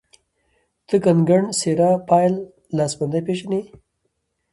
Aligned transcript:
ته 0.87 0.95
کنګڼ 1.03 1.41
،سيره، 1.59 1.89
پايل، 2.09 2.33
لاسبندي 2.77 3.19
پيژنې 3.27 3.61